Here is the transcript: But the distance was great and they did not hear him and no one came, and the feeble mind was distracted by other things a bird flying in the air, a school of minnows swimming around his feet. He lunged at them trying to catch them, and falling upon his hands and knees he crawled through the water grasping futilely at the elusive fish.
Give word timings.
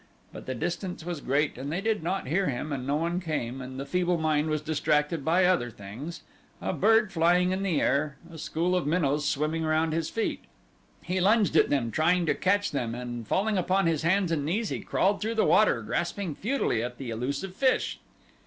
But 0.33 0.47
the 0.47 0.55
distance 0.55 1.05
was 1.05 1.21
great 1.21 1.59
and 1.59 1.71
they 1.71 1.79
did 1.79 2.01
not 2.01 2.27
hear 2.27 2.47
him 2.49 2.73
and 2.73 2.87
no 2.87 2.95
one 2.95 3.19
came, 3.21 3.61
and 3.61 3.79
the 3.79 3.85
feeble 3.85 4.17
mind 4.17 4.49
was 4.49 4.59
distracted 4.63 5.23
by 5.23 5.45
other 5.45 5.69
things 5.69 6.21
a 6.59 6.73
bird 6.73 7.11
flying 7.13 7.51
in 7.51 7.61
the 7.61 7.79
air, 7.79 8.17
a 8.31 8.39
school 8.39 8.75
of 8.75 8.87
minnows 8.87 9.27
swimming 9.27 9.63
around 9.63 9.93
his 9.93 10.09
feet. 10.09 10.45
He 11.03 11.21
lunged 11.21 11.55
at 11.55 11.69
them 11.69 11.91
trying 11.91 12.25
to 12.25 12.33
catch 12.33 12.71
them, 12.71 12.95
and 12.95 13.27
falling 13.27 13.59
upon 13.59 13.85
his 13.85 14.01
hands 14.01 14.31
and 14.31 14.43
knees 14.43 14.69
he 14.69 14.79
crawled 14.79 15.21
through 15.21 15.35
the 15.35 15.45
water 15.45 15.83
grasping 15.83 16.33
futilely 16.33 16.81
at 16.81 16.97
the 16.97 17.11
elusive 17.11 17.53
fish. 17.53 17.99